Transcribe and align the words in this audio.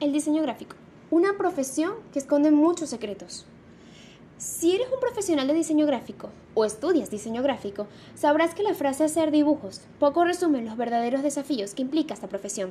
El 0.00 0.12
diseño 0.12 0.42
gráfico, 0.42 0.76
una 1.10 1.36
profesión 1.36 1.94
que 2.12 2.20
esconde 2.20 2.52
muchos 2.52 2.88
secretos. 2.88 3.46
Si 4.36 4.72
eres 4.72 4.86
un 4.94 5.00
profesional 5.00 5.48
de 5.48 5.54
diseño 5.54 5.86
gráfico 5.86 6.28
o 6.54 6.64
estudias 6.64 7.10
diseño 7.10 7.42
gráfico, 7.42 7.88
sabrás 8.14 8.54
que 8.54 8.62
la 8.62 8.74
frase 8.74 9.02
hacer 9.02 9.32
dibujos 9.32 9.80
poco 9.98 10.24
resume 10.24 10.62
los 10.62 10.76
verdaderos 10.76 11.24
desafíos 11.24 11.74
que 11.74 11.82
implica 11.82 12.14
esta 12.14 12.28
profesión. 12.28 12.70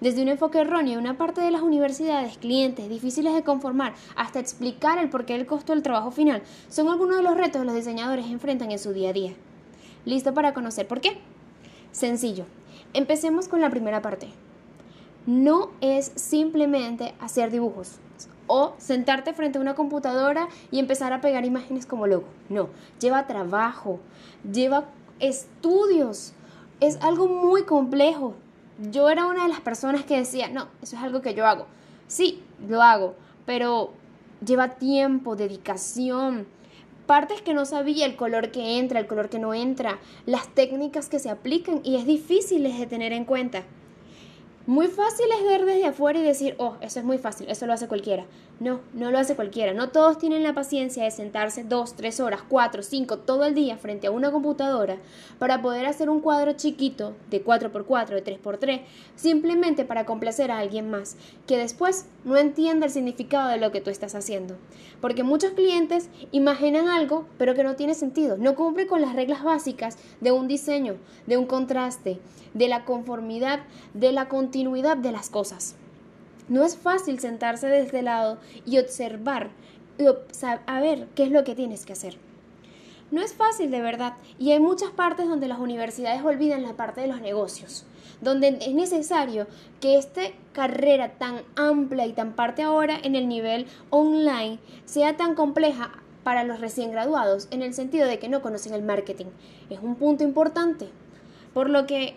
Desde 0.00 0.22
un 0.22 0.28
enfoque 0.28 0.60
erróneo, 0.60 1.00
una 1.00 1.18
parte 1.18 1.40
de 1.40 1.50
las 1.50 1.62
universidades, 1.62 2.38
clientes 2.38 2.88
difíciles 2.88 3.34
de 3.34 3.42
conformar, 3.42 3.94
hasta 4.14 4.38
explicar 4.38 4.98
el 4.98 5.10
porqué 5.10 5.32
del 5.32 5.46
costo 5.46 5.72
del 5.72 5.82
trabajo 5.82 6.12
final, 6.12 6.40
son 6.68 6.86
algunos 6.86 7.16
de 7.16 7.24
los 7.24 7.36
retos 7.36 7.62
que 7.62 7.66
los 7.66 7.74
diseñadores 7.74 8.26
enfrentan 8.26 8.70
en 8.70 8.78
su 8.78 8.92
día 8.92 9.10
a 9.10 9.12
día. 9.12 9.32
¿Listo 10.04 10.34
para 10.34 10.54
conocer 10.54 10.86
por 10.86 11.00
qué? 11.00 11.18
Sencillo. 11.90 12.44
Empecemos 12.92 13.48
con 13.48 13.60
la 13.60 13.70
primera 13.70 14.02
parte 14.02 14.28
no 15.30 15.70
es 15.80 16.10
simplemente 16.16 17.14
hacer 17.20 17.52
dibujos 17.52 18.00
o 18.48 18.74
sentarte 18.78 19.32
frente 19.32 19.58
a 19.58 19.60
una 19.60 19.76
computadora 19.76 20.48
y 20.72 20.80
empezar 20.80 21.12
a 21.12 21.20
pegar 21.20 21.44
imágenes 21.44 21.86
como 21.86 22.08
logo. 22.08 22.24
No, 22.48 22.68
lleva 22.98 23.28
trabajo, 23.28 24.00
lleva 24.50 24.86
estudios, 25.20 26.32
es 26.80 26.98
algo 27.00 27.28
muy 27.28 27.62
complejo. 27.62 28.34
Yo 28.90 29.08
era 29.08 29.26
una 29.26 29.44
de 29.44 29.50
las 29.50 29.60
personas 29.60 30.04
que 30.04 30.16
decía, 30.16 30.48
no, 30.48 30.66
eso 30.82 30.96
es 30.96 31.02
algo 31.02 31.20
que 31.20 31.34
yo 31.34 31.46
hago. 31.46 31.66
Sí, 32.08 32.42
lo 32.68 32.82
hago, 32.82 33.14
pero 33.46 33.92
lleva 34.44 34.70
tiempo, 34.70 35.36
dedicación, 35.36 36.48
partes 37.06 37.40
que 37.40 37.54
no 37.54 37.66
sabía, 37.66 38.04
el 38.04 38.16
color 38.16 38.50
que 38.50 38.78
entra, 38.78 38.98
el 38.98 39.06
color 39.06 39.28
que 39.28 39.38
no 39.38 39.54
entra, 39.54 40.00
las 40.26 40.48
técnicas 40.48 41.08
que 41.08 41.20
se 41.20 41.30
aplican 41.30 41.82
y 41.84 41.94
es 41.96 42.04
difícil 42.04 42.64
de 42.64 42.86
tener 42.86 43.12
en 43.12 43.24
cuenta. 43.24 43.62
Muy 44.70 44.86
fácil 44.86 45.26
es 45.36 45.44
ver 45.44 45.64
desde 45.64 45.86
afuera 45.86 46.20
y 46.20 46.22
decir, 46.22 46.54
oh, 46.58 46.76
eso 46.80 47.00
es 47.00 47.04
muy 47.04 47.18
fácil, 47.18 47.50
eso 47.50 47.66
lo 47.66 47.72
hace 47.72 47.88
cualquiera. 47.88 48.26
No, 48.60 48.78
no 48.92 49.10
lo 49.10 49.18
hace 49.18 49.34
cualquiera. 49.34 49.74
No 49.74 49.88
todos 49.88 50.18
tienen 50.18 50.44
la 50.44 50.54
paciencia 50.54 51.02
de 51.02 51.10
sentarse 51.10 51.64
dos, 51.64 51.94
tres 51.94 52.20
horas, 52.20 52.42
cuatro, 52.48 52.84
cinco, 52.84 53.18
todo 53.18 53.46
el 53.46 53.54
día 53.56 53.78
frente 53.78 54.06
a 54.06 54.12
una 54.12 54.30
computadora 54.30 54.98
para 55.40 55.60
poder 55.60 55.86
hacer 55.86 56.08
un 56.08 56.20
cuadro 56.20 56.52
chiquito 56.52 57.16
de 57.30 57.44
4x4, 57.44 58.10
de 58.10 58.24
3x3, 58.24 58.82
simplemente 59.16 59.84
para 59.84 60.06
complacer 60.06 60.52
a 60.52 60.60
alguien 60.60 60.88
más, 60.88 61.16
que 61.48 61.56
después 61.56 62.06
no 62.24 62.36
entienda 62.36 62.86
el 62.86 62.92
significado 62.92 63.48
de 63.48 63.58
lo 63.58 63.72
que 63.72 63.80
tú 63.80 63.90
estás 63.90 64.14
haciendo. 64.14 64.54
Porque 65.00 65.24
muchos 65.24 65.50
clientes 65.54 66.10
imaginan 66.30 66.86
algo, 66.86 67.26
pero 67.38 67.56
que 67.56 67.64
no 67.64 67.74
tiene 67.74 67.94
sentido, 67.94 68.36
no 68.38 68.54
cumple 68.54 68.86
con 68.86 69.00
las 69.00 69.16
reglas 69.16 69.42
básicas 69.42 69.98
de 70.20 70.30
un 70.30 70.46
diseño, 70.46 70.94
de 71.26 71.38
un 71.38 71.46
contraste, 71.46 72.20
de 72.52 72.68
la 72.68 72.84
conformidad, 72.84 73.60
de 73.94 74.12
la 74.12 74.28
continuidad 74.28 74.59
de 74.64 75.12
las 75.12 75.30
cosas. 75.30 75.74
No 76.48 76.64
es 76.64 76.76
fácil 76.76 77.18
sentarse 77.18 77.66
desde 77.66 77.86
este 77.86 78.02
lado 78.02 78.38
y 78.66 78.78
observar, 78.78 79.50
a 80.66 80.80
ver 80.80 81.08
qué 81.14 81.24
es 81.24 81.30
lo 81.30 81.44
que 81.44 81.54
tienes 81.54 81.86
que 81.86 81.92
hacer. 81.92 82.18
No 83.10 83.20
es 83.22 83.32
fácil 83.32 83.70
de 83.70 83.80
verdad 83.80 84.14
y 84.38 84.52
hay 84.52 84.60
muchas 84.60 84.90
partes 84.90 85.28
donde 85.28 85.48
las 85.48 85.58
universidades 85.58 86.22
olvidan 86.22 86.62
la 86.62 86.74
parte 86.74 87.00
de 87.00 87.08
los 87.08 87.20
negocios, 87.20 87.84
donde 88.20 88.58
es 88.60 88.74
necesario 88.74 89.46
que 89.80 89.96
esta 89.96 90.22
carrera 90.52 91.14
tan 91.18 91.42
amplia 91.56 92.06
y 92.06 92.12
tan 92.12 92.34
parte 92.34 92.62
ahora 92.62 92.98
en 93.02 93.16
el 93.16 93.28
nivel 93.28 93.66
online 93.90 94.58
sea 94.84 95.16
tan 95.16 95.34
compleja 95.34 95.92
para 96.22 96.44
los 96.44 96.60
recién 96.60 96.92
graduados 96.92 97.48
en 97.50 97.62
el 97.62 97.74
sentido 97.74 98.06
de 98.06 98.18
que 98.18 98.28
no 98.28 98.42
conocen 98.42 98.74
el 98.74 98.82
marketing. 98.82 99.26
Es 99.70 99.80
un 99.80 99.96
punto 99.96 100.22
importante. 100.22 100.88
Por 101.54 101.68
lo 101.68 101.86
que 101.86 102.14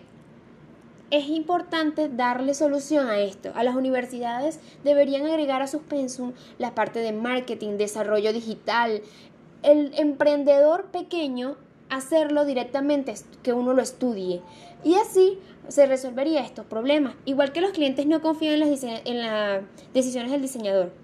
es 1.10 1.28
importante 1.28 2.08
darle 2.08 2.54
solución 2.54 3.08
a 3.08 3.18
esto. 3.18 3.52
A 3.54 3.62
las 3.62 3.76
universidades 3.76 4.60
deberían 4.82 5.26
agregar 5.26 5.62
a 5.62 5.66
sus 5.66 5.82
pensum 5.82 6.32
la 6.58 6.74
parte 6.74 7.00
de 7.00 7.12
marketing, 7.12 7.76
desarrollo 7.76 8.32
digital. 8.32 9.02
El 9.62 9.92
emprendedor 9.98 10.86
pequeño 10.86 11.56
hacerlo 11.90 12.44
directamente, 12.44 13.14
que 13.42 13.52
uno 13.52 13.72
lo 13.72 13.82
estudie. 13.82 14.42
Y 14.82 14.94
así 14.94 15.38
se 15.68 15.86
resolvería 15.86 16.40
estos 16.40 16.66
problemas. 16.66 17.14
Igual 17.24 17.52
que 17.52 17.60
los 17.60 17.72
clientes 17.72 18.06
no 18.06 18.20
confían 18.20 18.54
en 18.54 18.60
las, 18.60 18.82
en 18.82 19.20
las 19.20 19.62
decisiones 19.92 20.32
del 20.32 20.42
diseñador. 20.42 21.03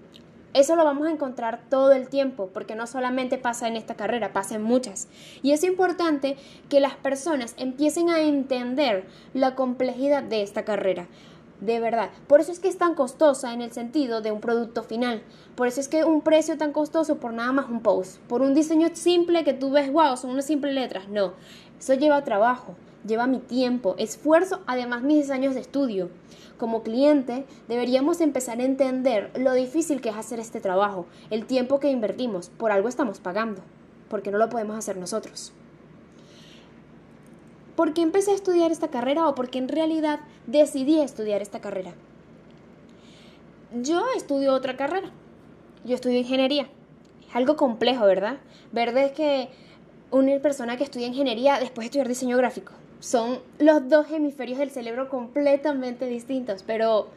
Eso 0.53 0.75
lo 0.75 0.83
vamos 0.83 1.07
a 1.07 1.11
encontrar 1.11 1.61
todo 1.69 1.93
el 1.93 2.09
tiempo, 2.09 2.49
porque 2.53 2.75
no 2.75 2.85
solamente 2.85 3.37
pasa 3.37 3.69
en 3.69 3.77
esta 3.77 3.95
carrera, 3.95 4.33
pasa 4.33 4.55
en 4.55 4.63
muchas. 4.63 5.07
Y 5.41 5.51
es 5.53 5.63
importante 5.63 6.35
que 6.67 6.81
las 6.81 6.95
personas 6.95 7.53
empiecen 7.57 8.09
a 8.09 8.19
entender 8.19 9.05
la 9.33 9.55
complejidad 9.55 10.23
de 10.23 10.41
esta 10.41 10.65
carrera. 10.65 11.07
De 11.61 11.79
verdad. 11.79 12.09
Por 12.27 12.41
eso 12.41 12.51
es 12.51 12.59
que 12.59 12.67
es 12.67 12.77
tan 12.77 12.95
costosa 12.95 13.53
en 13.53 13.61
el 13.61 13.71
sentido 13.71 14.21
de 14.21 14.31
un 14.31 14.41
producto 14.41 14.83
final. 14.83 15.21
Por 15.55 15.67
eso 15.67 15.79
es 15.79 15.87
que 15.87 16.03
un 16.03 16.21
precio 16.21 16.57
tan 16.57 16.73
costoso 16.73 17.17
por 17.17 17.33
nada 17.33 17.51
más 17.53 17.69
un 17.69 17.81
post. 17.81 18.19
Por 18.27 18.41
un 18.41 18.53
diseño 18.53 18.89
simple 18.93 19.43
que 19.43 19.53
tú 19.53 19.71
ves, 19.71 19.91
wow, 19.93 20.17
son 20.17 20.31
unas 20.31 20.45
simples 20.45 20.73
letras. 20.73 21.07
No. 21.07 21.33
Eso 21.79 21.93
lleva 21.93 22.23
trabajo, 22.23 22.75
lleva 23.05 23.27
mi 23.27 23.39
tiempo, 23.39 23.95
esfuerzo, 23.97 24.61
además 24.67 25.03
mis 25.03 25.29
años 25.29 25.55
de 25.55 25.61
estudio 25.61 26.09
como 26.57 26.83
cliente, 26.83 27.45
deberíamos 27.67 28.21
empezar 28.21 28.59
a 28.59 28.63
entender 28.63 29.31
lo 29.35 29.53
difícil 29.53 29.99
que 29.99 30.09
es 30.09 30.15
hacer 30.15 30.39
este 30.39 30.61
trabajo, 30.61 31.07
el 31.31 31.45
tiempo 31.45 31.79
que 31.79 31.89
invertimos, 31.89 32.49
por 32.49 32.71
algo 32.71 32.87
estamos 32.87 33.19
pagando, 33.19 33.63
porque 34.09 34.29
no 34.29 34.37
lo 34.37 34.47
podemos 34.49 34.77
hacer 34.77 34.95
nosotros. 34.97 35.53
¿Por 37.75 37.93
qué 37.93 38.03
empecé 38.03 38.29
a 38.29 38.35
estudiar 38.35 38.71
esta 38.71 38.89
carrera 38.89 39.27
o 39.27 39.33
por 39.33 39.49
qué 39.49 39.57
en 39.57 39.69
realidad 39.69 40.19
decidí 40.45 40.99
estudiar 40.99 41.41
esta 41.41 41.61
carrera? 41.61 41.95
Yo 43.81 44.03
estudio 44.15 44.53
otra 44.53 44.77
carrera. 44.77 45.09
Yo 45.83 45.95
estudio 45.95 46.19
ingeniería. 46.19 46.67
Es 47.27 47.35
algo 47.35 47.55
complejo, 47.55 48.05
¿verdad? 48.05 48.37
Ver 48.71 48.93
de 48.93 49.13
que 49.13 49.49
una 50.11 50.37
persona 50.39 50.77
que 50.77 50.83
estudia 50.83 51.07
ingeniería 51.07 51.59
después 51.59 51.85
de 51.85 51.87
estudiar 51.87 52.07
diseño 52.07 52.37
gráfico 52.37 52.73
son 53.01 53.39
los 53.57 53.89
dos 53.89 54.11
hemisferios 54.11 54.59
del 54.59 54.69
cerebro 54.69 55.09
completamente 55.09 56.05
distintos, 56.05 56.63
pero 56.63 57.07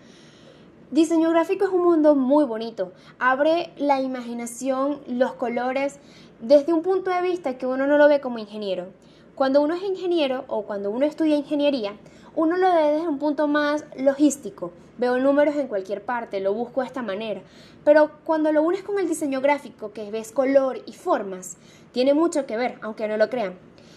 diseño 0.91 1.29
gráfico 1.29 1.67
es 1.67 1.71
un 1.71 1.85
mundo 1.85 2.15
muy 2.15 2.47
bonito. 2.47 2.93
Abre 3.19 3.71
la 3.77 4.01
imaginación, 4.01 5.01
los 5.07 5.35
colores, 5.35 6.01
desde 6.41 6.73
un 6.73 6.83
punto 6.83 7.11
de 7.11 7.21
vista 7.21 7.59
que 7.59 7.67
uno 7.67 7.87
no 7.87 7.99
lo 7.99 8.09
ve 8.09 8.21
como 8.21 8.39
ingeniero. 8.39 8.87
Cuando 9.35 9.61
uno 9.61 9.75
es 9.75 9.83
ingeniero 9.83 10.45
o 10.49 10.63
cuando 10.63 10.91
uno 10.91 11.05
estudia 11.05 11.37
ingeniería, 11.37 11.97
uno 12.35 12.57
lo 12.57 12.73
ve 12.75 12.93
desde 12.93 13.09
un 13.09 13.19
punto 13.19 13.47
más 13.47 13.85
logístico. 13.99 14.73
Veo 14.97 15.19
números 15.19 15.55
en 15.57 15.69
cualquier 15.69 16.03
parte, 16.03 16.41
lo 16.41 16.55
busco 16.55 16.81
de 16.81 16.87
esta 16.87 17.03
manera. 17.03 17.43
Pero 17.85 18.11
cuando 18.25 18.53
lo 18.53 18.63
unes 18.63 18.83
con 18.83 18.99
el 18.99 19.07
diseño 19.07 19.43
gráfico, 19.43 19.93
que 19.93 20.11
ves 20.11 20.33
color 20.33 20.81
y 20.87 20.95
formas, 20.95 21.59
tiene 21.93 22.15
mucho 22.15 22.47
que 22.47 22.57
ver, 22.57 22.79
aunque 22.81 23.07
no 23.07 23.19
lo 23.19 23.29
crean. 23.29 23.55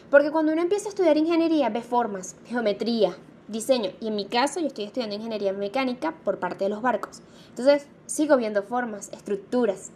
Porque 0.09 0.31
cuando 0.31 0.53
uno 0.53 0.61
empieza 0.61 0.87
a 0.87 0.89
estudiar 0.89 1.17
ingeniería, 1.17 1.69
ve 1.69 1.81
formas, 1.81 2.35
geometría, 2.45 3.15
diseño. 3.47 3.91
Y 3.99 4.07
en 4.07 4.15
mi 4.15 4.25
caso, 4.25 4.59
yo 4.59 4.67
estoy 4.67 4.85
estudiando 4.85 5.15
ingeniería 5.15 5.51
mecánica 5.53 6.13
por 6.23 6.39
parte 6.39 6.63
de 6.63 6.69
los 6.69 6.81
barcos. 6.81 7.21
Entonces, 7.49 7.87
sigo 8.05 8.37
viendo 8.37 8.63
formas, 8.63 9.09
estructuras, 9.11 9.91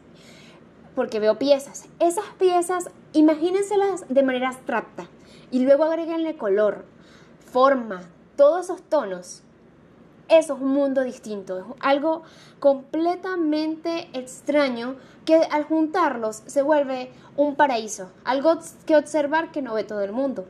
porque 0.95 1.19
veo 1.19 1.39
piezas. 1.39 1.85
Esas 1.99 2.25
piezas, 2.37 2.89
imagínenselas 3.13 4.05
de 4.09 4.23
manera 4.23 4.49
abstracta. 4.49 5.07
Y 5.49 5.59
luego 5.59 5.85
agréguenle 5.85 6.35
color, 6.37 6.85
forma, 7.51 8.03
todos 8.35 8.65
esos 8.65 8.81
tonos. 8.81 9.43
Eso 10.31 10.55
es 10.55 10.61
un 10.61 10.69
mundo 10.69 11.03
distinto, 11.03 11.59
es 11.59 11.65
algo 11.81 12.23
completamente 12.61 14.07
extraño 14.13 14.95
que 15.25 15.35
al 15.35 15.65
juntarlos 15.65 16.43
se 16.45 16.61
vuelve 16.61 17.11
un 17.35 17.57
paraíso, 17.57 18.09
algo 18.23 18.57
que 18.85 18.95
observar 18.95 19.51
que 19.51 19.61
no 19.61 19.73
ve 19.73 19.83
todo 19.83 19.99
el 19.99 20.13
mundo. 20.13 20.45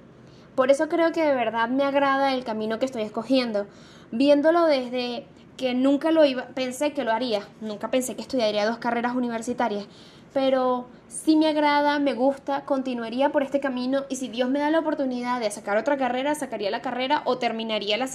Por 0.53 0.69
eso 0.69 0.87
creo 0.87 1.11
que 1.11 1.23
de 1.23 1.33
verdad 1.33 1.67
me 1.67 1.83
agrada 1.83 2.35
el 2.35 2.43
camino 2.43 2.77
que 2.77 2.85
estoy 2.85 3.01
escogiendo, 3.01 3.65
viéndolo 4.11 4.67
desde 4.67 5.25
que 5.57 5.73
nunca 5.73 6.11
lo 6.11 6.25
iba, 6.25 6.49
pensé 6.49 6.93
que 6.93 7.03
lo 7.03 7.11
haría, 7.11 7.41
nunca 7.59 7.89
pensé 7.89 8.15
que 8.15 8.21
estudiaría 8.21 8.67
dos 8.67 8.77
carreras 8.77 9.15
universitarias, 9.15 9.87
pero 10.33 10.85
si 11.07 11.35
me 11.35 11.47
agrada, 11.47 11.99
me 11.99 12.13
gusta, 12.13 12.63
continuaría 12.65 13.31
por 13.31 13.43
este 13.43 13.59
camino 13.59 14.03
y 14.09 14.15
si 14.15 14.29
Dios 14.29 14.49
me 14.49 14.59
da 14.59 14.69
la 14.69 14.79
oportunidad 14.79 15.39
de 15.39 15.51
sacar 15.51 15.77
otra 15.77 15.97
carrera, 15.97 16.35
sacaría 16.35 16.71
la 16.71 16.81
carrera 16.81 17.21
o 17.25 17.37
terminaría 17.37 17.97
la 17.97 18.09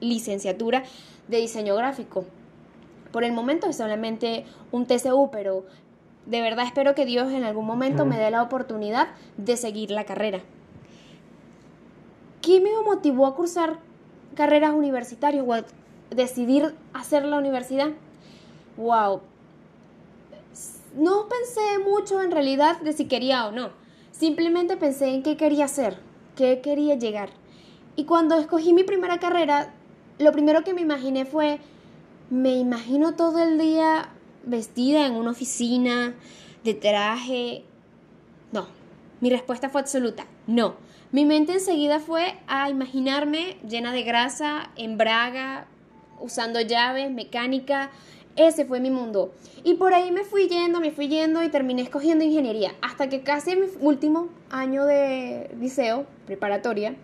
licenciatura 0.00 0.82
de 1.28 1.38
diseño 1.38 1.74
gráfico. 1.74 2.24
Por 3.12 3.24
el 3.24 3.32
momento 3.32 3.68
es 3.68 3.76
solamente 3.76 4.44
un 4.72 4.86
TCU, 4.86 5.30
pero 5.30 5.64
de 6.26 6.42
verdad 6.42 6.66
espero 6.66 6.94
que 6.94 7.06
Dios 7.06 7.32
en 7.32 7.44
algún 7.44 7.66
momento 7.66 8.04
me 8.04 8.18
dé 8.18 8.30
la 8.30 8.42
oportunidad 8.42 9.08
de 9.36 9.56
seguir 9.56 9.90
la 9.90 10.04
carrera. 10.04 10.40
¿Qué 12.42 12.60
me 12.60 12.70
motivó 12.84 13.26
a 13.26 13.34
cursar 13.34 13.78
carreras 14.34 14.72
universitarias 14.74 15.44
o 15.46 15.54
a 15.54 15.64
decidir 16.10 16.74
hacer 16.92 17.24
la 17.24 17.38
universidad? 17.38 17.88
Wow, 18.76 19.22
no 20.96 21.28
pensé 21.28 21.78
mucho 21.84 22.22
en 22.22 22.30
realidad 22.30 22.80
de 22.80 22.92
si 22.92 23.06
quería 23.06 23.46
o 23.46 23.52
no. 23.52 23.70
Simplemente 24.12 24.76
pensé 24.76 25.08
en 25.08 25.22
qué 25.22 25.36
quería 25.36 25.64
hacer, 25.64 25.98
qué 26.36 26.60
quería 26.60 26.94
llegar. 26.94 27.30
Y 27.96 28.04
cuando 28.04 28.36
escogí 28.36 28.72
mi 28.72 28.84
primera 28.84 29.18
carrera, 29.18 29.74
lo 30.18 30.32
primero 30.32 30.64
que 30.64 30.74
me 30.74 30.80
imaginé 30.80 31.24
fue 31.24 31.58
me 32.30 32.56
imagino 32.56 33.14
todo 33.14 33.42
el 33.42 33.58
día 33.58 34.08
vestida 34.44 35.06
en 35.06 35.14
una 35.14 35.30
oficina, 35.30 36.14
de 36.64 36.74
traje. 36.74 37.64
No, 38.52 38.66
mi 39.20 39.30
respuesta 39.30 39.68
fue 39.68 39.80
absoluta, 39.80 40.26
no. 40.46 40.76
Mi 41.12 41.24
mente 41.24 41.52
enseguida 41.52 42.00
fue 42.00 42.36
a 42.48 42.70
imaginarme 42.70 43.56
llena 43.68 43.92
de 43.92 44.02
grasa, 44.02 44.70
en 44.76 44.98
braga, 44.98 45.66
usando 46.20 46.60
llaves, 46.60 47.10
mecánica. 47.10 47.90
Ese 48.36 48.64
fue 48.64 48.80
mi 48.80 48.90
mundo. 48.90 49.32
Y 49.62 49.74
por 49.74 49.94
ahí 49.94 50.10
me 50.10 50.24
fui 50.24 50.48
yendo, 50.48 50.80
me 50.80 50.90
fui 50.90 51.08
yendo 51.08 51.42
y 51.42 51.48
terminé 51.50 51.82
escogiendo 51.82 52.24
ingeniería. 52.24 52.74
Hasta 52.82 53.08
que 53.08 53.22
casi 53.22 53.52
en 53.52 53.60
mi 53.60 53.66
último 53.80 54.28
año 54.50 54.84
de 54.84 55.50
liceo, 55.60 56.06
preparatoria, 56.26 56.96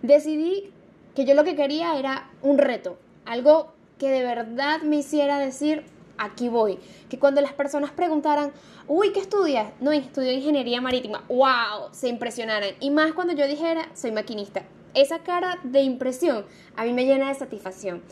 decidí 0.00 0.70
que 1.14 1.26
yo 1.26 1.34
lo 1.34 1.44
que 1.44 1.56
quería 1.56 1.98
era 1.98 2.30
un 2.40 2.56
reto. 2.56 2.96
Algo 3.26 3.72
que 3.98 4.10
de 4.10 4.22
verdad 4.22 4.80
me 4.82 4.96
hiciera 4.96 5.38
decir, 5.38 5.84
aquí 6.16 6.48
voy. 6.48 6.78
Que 7.10 7.18
cuando 7.18 7.40
las 7.42 7.52
personas 7.52 7.90
preguntaran, 7.90 8.52
uy, 8.88 9.12
¿qué 9.12 9.20
estudias? 9.20 9.72
No, 9.80 9.92
estudio 9.92 10.32
ingeniería 10.32 10.80
marítima. 10.80 11.24
¡Wow! 11.28 11.90
Se 11.92 12.08
impresionaran. 12.08 12.70
Y 12.80 12.90
más 12.90 13.12
cuando 13.12 13.34
yo 13.34 13.46
dijera, 13.46 13.90
soy 13.94 14.12
maquinista. 14.12 14.64
Esa 14.94 15.20
cara 15.20 15.58
de 15.62 15.82
impresión 15.82 16.44
a 16.76 16.84
mí 16.84 16.92
me 16.92 17.04
llena 17.04 17.28
de 17.28 17.34
satisfacción. 17.34 18.02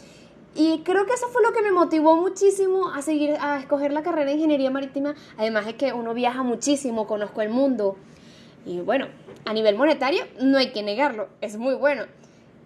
Y 0.55 0.81
creo 0.81 1.07
que 1.07 1.13
eso 1.13 1.29
fue 1.29 1.43
lo 1.43 1.53
que 1.53 1.63
me 1.63 1.71
motivó 1.71 2.17
muchísimo 2.17 2.91
a 2.91 3.03
seguir, 3.03 3.37
a 3.41 3.59
escoger 3.59 3.93
la 3.93 4.03
carrera 4.03 4.27
de 4.27 4.33
ingeniería 4.37 4.71
marítima. 4.71 5.15
Además 5.39 5.67
de 5.67 5.77
que 5.77 5.93
uno 5.93 6.13
viaja 6.13 6.43
muchísimo, 6.43 7.07
conozco 7.07 7.41
el 7.41 7.51
mundo. 7.51 7.97
Y 8.67 8.81
bueno, 8.81 9.07
a 9.45 9.53
nivel 9.53 9.77
monetario 9.77 10.25
no 10.41 10.59
hay 10.59 10.73
que 10.73 10.83
negarlo, 10.83 11.29
es 11.41 11.57
muy 11.57 11.75
bueno. 11.75 12.05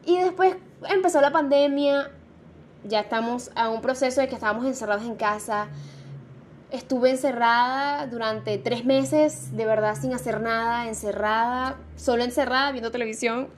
Y 0.07 0.19
después 0.19 0.57
empezó 0.89 1.21
la 1.21 1.31
pandemia, 1.31 2.11
ya 2.85 3.01
estamos 3.01 3.51
a 3.55 3.71
un 3.71 3.81
proceso 3.81 4.21
de 4.21 4.29
que 4.29 4.35
estábamos 4.35 4.67
encerrados 4.67 5.05
en 5.05 5.17
casa. 5.17 5.69
Estuve 6.71 7.11
encerrada 7.11 8.07
durante 8.07 8.59
tres 8.59 8.85
meses, 8.85 9.57
de 9.57 9.65
verdad 9.65 9.95
sin 9.95 10.13
hacer 10.13 10.41
nada, 10.41 10.89
encerrada, 10.89 11.77
solo 11.97 12.25
encerrada, 12.25 12.73
viendo 12.73 12.91
televisión, 12.91 13.49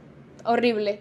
horrible. 0.45 1.01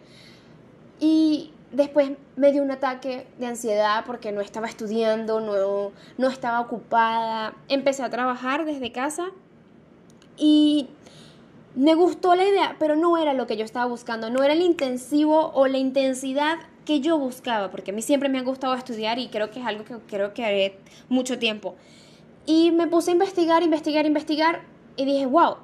Después 1.75 2.11
me 2.37 2.53
dio 2.53 2.63
un 2.63 2.71
ataque 2.71 3.27
de 3.37 3.47
ansiedad 3.47 4.05
porque 4.05 4.31
no 4.31 4.39
estaba 4.39 4.67
estudiando, 4.67 5.41
no, 5.41 5.91
no 6.17 6.29
estaba 6.29 6.61
ocupada. 6.61 7.53
Empecé 7.67 8.01
a 8.01 8.09
trabajar 8.09 8.63
desde 8.63 8.93
casa 8.93 9.25
y 10.37 10.87
me 11.75 11.93
gustó 11.93 12.33
la 12.35 12.45
idea, 12.45 12.77
pero 12.79 12.95
no 12.95 13.17
era 13.17 13.33
lo 13.33 13.45
que 13.45 13.57
yo 13.57 13.65
estaba 13.65 13.87
buscando, 13.87 14.29
no 14.29 14.41
era 14.41 14.53
el 14.53 14.61
intensivo 14.61 15.51
o 15.53 15.67
la 15.67 15.77
intensidad 15.77 16.59
que 16.85 17.01
yo 17.01 17.19
buscaba, 17.19 17.71
porque 17.71 17.91
a 17.91 17.93
mí 17.93 18.01
siempre 18.01 18.29
me 18.29 18.39
ha 18.39 18.43
gustado 18.43 18.73
estudiar 18.75 19.19
y 19.19 19.27
creo 19.27 19.51
que 19.51 19.59
es 19.59 19.65
algo 19.65 19.83
que 19.83 19.97
creo 20.07 20.33
que 20.33 20.45
haré 20.45 20.79
mucho 21.09 21.37
tiempo. 21.39 21.75
Y 22.45 22.71
me 22.71 22.87
puse 22.87 23.11
a 23.11 23.13
investigar, 23.13 23.63
investigar, 23.63 24.05
investigar 24.05 24.61
y 24.95 25.03
dije, 25.03 25.25
wow, 25.25 25.57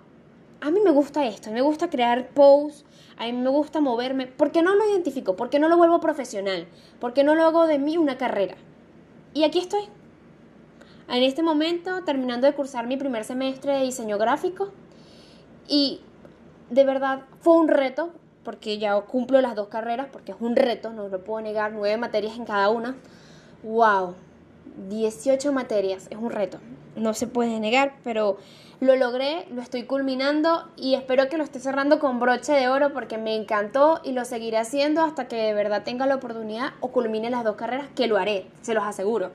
a 0.61 0.69
mí 0.69 0.79
me 0.79 0.91
gusta 0.91 1.25
esto, 1.25 1.51
me 1.51 1.61
gusta 1.61 1.89
crear 1.89 2.29
posts, 2.29 2.85
a 3.17 3.25
mí 3.25 3.33
me 3.33 3.49
gusta 3.49 3.81
moverme, 3.81 4.27
¿por 4.27 4.51
qué 4.51 4.61
no 4.61 4.75
lo 4.75 4.87
identifico? 4.89 5.35
¿Por 5.35 5.49
qué 5.49 5.59
no 5.59 5.67
lo 5.67 5.77
vuelvo 5.77 5.99
profesional? 5.99 6.67
¿Por 6.99 7.13
qué 7.13 7.23
no 7.23 7.35
lo 7.35 7.43
hago 7.43 7.65
de 7.65 7.79
mí 7.79 7.97
una 7.97 8.17
carrera? 8.17 8.55
Y 9.33 9.43
aquí 9.43 9.59
estoy. 9.59 9.83
En 11.09 11.23
este 11.23 11.43
momento, 11.43 12.03
terminando 12.03 12.47
de 12.47 12.53
cursar 12.53 12.87
mi 12.87 12.95
primer 12.95 13.25
semestre 13.25 13.73
de 13.73 13.83
diseño 13.83 14.17
gráfico 14.17 14.71
y 15.67 16.01
de 16.69 16.83
verdad 16.85 17.23
fue 17.41 17.55
un 17.55 17.67
reto 17.67 18.11
porque 18.43 18.77
ya 18.77 18.99
cumplo 19.01 19.41
las 19.41 19.55
dos 19.55 19.67
carreras, 19.67 20.07
porque 20.11 20.31
es 20.31 20.37
un 20.39 20.55
reto, 20.55 20.91
no 20.91 21.07
lo 21.07 21.23
puedo 21.23 21.41
negar, 21.41 21.73
nueve 21.73 21.97
materias 21.97 22.37
en 22.37 22.45
cada 22.45 22.69
una. 22.69 22.95
¡Wow! 23.63 24.15
18 24.89 25.51
materias, 25.51 26.07
es 26.09 26.17
un 26.17 26.31
reto, 26.31 26.59
no 26.95 27.13
se 27.13 27.27
puede 27.27 27.59
negar, 27.59 27.93
pero 28.03 28.37
lo 28.81 28.95
logré, 28.95 29.45
lo 29.51 29.61
estoy 29.61 29.83
culminando 29.83 30.67
y 30.75 30.95
espero 30.95 31.29
que 31.29 31.37
lo 31.37 31.43
esté 31.43 31.59
cerrando 31.59 31.99
con 31.99 32.19
broche 32.19 32.53
de 32.53 32.67
oro 32.67 32.93
porque 32.93 33.19
me 33.19 33.35
encantó 33.35 34.01
y 34.03 34.13
lo 34.13 34.25
seguiré 34.25 34.57
haciendo 34.57 35.03
hasta 35.03 35.27
que 35.27 35.35
de 35.35 35.53
verdad 35.53 35.83
tenga 35.83 36.07
la 36.07 36.15
oportunidad 36.15 36.73
o 36.79 36.91
culmine 36.91 37.29
las 37.29 37.43
dos 37.43 37.55
carreras, 37.57 37.89
que 37.95 38.07
lo 38.07 38.17
haré, 38.17 38.47
se 38.61 38.73
los 38.73 38.83
aseguro. 38.83 39.31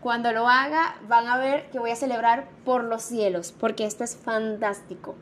Cuando 0.00 0.32
lo 0.32 0.48
haga 0.48 0.96
van 1.08 1.26
a 1.26 1.38
ver 1.38 1.70
que 1.70 1.78
voy 1.78 1.90
a 1.90 1.96
celebrar 1.96 2.48
por 2.64 2.84
los 2.84 3.02
cielos, 3.02 3.52
porque 3.58 3.84
esto 3.84 4.04
es 4.04 4.16
fantástico. 4.16 5.16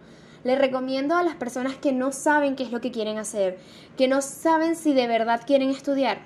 Le 0.45 0.57
recomiendo 0.57 1.17
a 1.17 1.23
las 1.23 1.37
personas 1.37 1.75
que 1.77 1.93
no 1.93 2.13
saben 2.13 2.57
qué 2.57 2.65
es 2.65 2.73
lo 2.73 2.81
que 2.81 2.91
quieren 2.91 3.17
hacer, 3.17 3.59
que 3.97 4.09
no 4.09 4.21
saben 4.21 4.77
si 4.77 4.93
de 4.93 5.07
verdad 5.07 5.43
quieren 5.47 5.71
estudiar, 5.71 6.19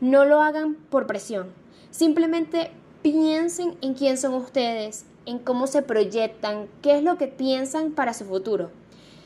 no 0.00 0.24
lo 0.24 0.42
hagan 0.42 0.74
por 0.74 1.06
presión. 1.06 1.52
Simplemente 1.90 2.72
piensen 3.02 3.76
en 3.80 3.94
quién 3.94 4.16
son 4.16 4.34
ustedes, 4.34 5.04
en 5.26 5.40
cómo 5.40 5.66
se 5.66 5.82
proyectan, 5.82 6.68
qué 6.82 6.96
es 6.96 7.02
lo 7.02 7.18
que 7.18 7.26
piensan 7.26 7.90
para 7.92 8.14
su 8.14 8.24
futuro. 8.24 8.70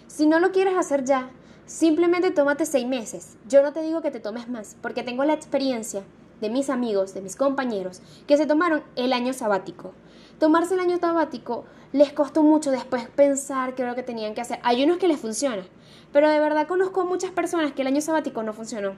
Si 0.07 0.27
no 0.27 0.41
lo 0.41 0.51
quieres 0.51 0.77
hacer 0.77 1.05
ya, 1.05 1.31
simplemente 1.67 2.31
tómate 2.31 2.65
seis 2.65 2.87
meses. 2.87 3.37
Yo 3.49 3.63
no 3.63 3.73
te 3.73 3.83
digo 3.83 4.01
que 4.01 4.11
te 4.11 4.21
tomes 4.21 4.49
más, 4.49 4.77
porque 4.81 5.03
tengo 5.03 5.25
la 5.25 5.35
experiencia 5.35 6.03
de 6.41 6.51
mis 6.51 6.71
amigos, 6.71 7.13
de 7.13 7.21
mis 7.21 7.37
compañeros, 7.37 8.01
que 8.27 8.37
se 8.37 8.47
tomaron 8.47 8.83
el 8.97 9.13
año 9.13 9.33
sabático. 9.33 9.93
Tomarse 10.39 10.75
el 10.75 10.81
año 10.81 10.99
sabático 10.99 11.65
les 11.93 12.13
costó 12.13 12.43
mucho 12.43 12.71
después 12.71 13.09
pensar 13.09 13.75
qué 13.75 13.83
era 13.83 13.93
lo 13.93 13.97
que 13.97 14.03
tenían 14.03 14.35
que 14.35 14.41
hacer. 14.41 14.59
Hay 14.63 14.85
unos 14.85 14.99
que 14.99 15.09
les 15.09 15.21
funciona, 15.21 15.65
pero 16.13 16.31
de 16.31 16.41
verdad 16.41 16.67
conozco 16.67 17.05
muchas 17.05 17.31
personas 17.31 17.73
que 17.73 17.83
el 17.83 17.89
año 17.89 18.01
sabático 18.01 18.43
no 18.43 18.53
funcionó. 18.53 18.95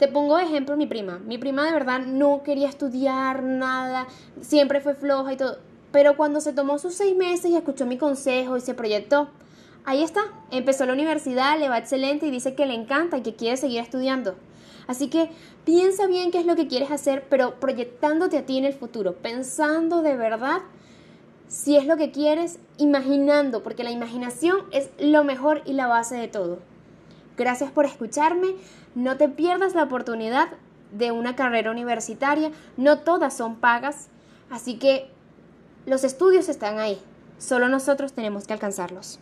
Te 0.00 0.08
pongo 0.08 0.38
de 0.38 0.44
ejemplo 0.44 0.78
mi 0.78 0.86
prima. 0.86 1.18
Mi 1.18 1.36
prima 1.36 1.66
de 1.66 1.72
verdad 1.72 2.00
no 2.00 2.42
quería 2.42 2.70
estudiar 2.70 3.42
nada, 3.42 4.06
siempre 4.40 4.80
fue 4.80 4.94
floja 4.94 5.34
y 5.34 5.36
todo. 5.36 5.58
Pero 5.92 6.16
cuando 6.16 6.40
se 6.40 6.54
tomó 6.54 6.78
sus 6.78 6.94
seis 6.94 7.14
meses 7.14 7.50
y 7.50 7.56
escuchó 7.56 7.84
mi 7.84 7.98
consejo 7.98 8.56
y 8.56 8.62
se 8.62 8.72
proyectó, 8.72 9.28
ahí 9.84 10.02
está, 10.02 10.22
empezó 10.50 10.86
la 10.86 10.94
universidad, 10.94 11.58
le 11.58 11.68
va 11.68 11.76
excelente 11.76 12.26
y 12.26 12.30
dice 12.30 12.54
que 12.54 12.64
le 12.64 12.72
encanta 12.72 13.18
y 13.18 13.20
que 13.20 13.34
quiere 13.34 13.58
seguir 13.58 13.80
estudiando. 13.80 14.36
Así 14.86 15.08
que 15.08 15.28
piensa 15.66 16.06
bien 16.06 16.30
qué 16.30 16.38
es 16.38 16.46
lo 16.46 16.56
que 16.56 16.66
quieres 16.66 16.90
hacer, 16.90 17.26
pero 17.28 17.60
proyectándote 17.60 18.38
a 18.38 18.46
ti 18.46 18.56
en 18.56 18.64
el 18.64 18.72
futuro, 18.72 19.16
pensando 19.16 20.00
de 20.00 20.16
verdad 20.16 20.62
si 21.46 21.76
es 21.76 21.84
lo 21.84 21.98
que 21.98 22.10
quieres, 22.10 22.58
imaginando, 22.78 23.62
porque 23.62 23.84
la 23.84 23.90
imaginación 23.90 24.60
es 24.70 24.88
lo 24.98 25.24
mejor 25.24 25.60
y 25.66 25.74
la 25.74 25.88
base 25.88 26.16
de 26.16 26.28
todo. 26.28 26.69
Gracias 27.36 27.70
por 27.70 27.84
escucharme, 27.84 28.54
no 28.94 29.16
te 29.16 29.28
pierdas 29.28 29.74
la 29.74 29.84
oportunidad 29.84 30.48
de 30.92 31.12
una 31.12 31.36
carrera 31.36 31.70
universitaria, 31.70 32.50
no 32.76 32.98
todas 32.98 33.36
son 33.36 33.56
pagas, 33.56 34.08
así 34.50 34.78
que 34.78 35.10
los 35.86 36.04
estudios 36.04 36.48
están 36.48 36.78
ahí, 36.78 37.00
solo 37.38 37.68
nosotros 37.68 38.12
tenemos 38.12 38.46
que 38.46 38.52
alcanzarlos. 38.52 39.20